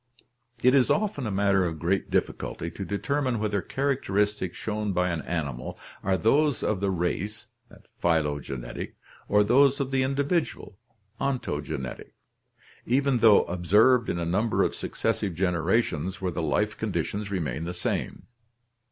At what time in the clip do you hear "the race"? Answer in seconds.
6.79-7.45